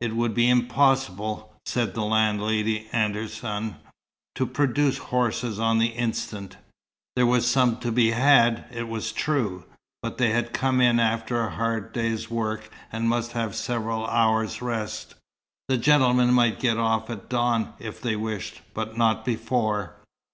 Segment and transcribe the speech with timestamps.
[0.00, 3.76] It would be impossible, said the landlady and her son,
[4.34, 6.56] to produce horses on the instant.
[7.14, 9.66] There were some to be had, it was true,
[10.02, 14.62] but they had come in after a hard day's work, and must have several hours'
[14.62, 15.14] rest.
[15.68, 19.94] The gentlemen might get off at dawn, if they wished, but not before.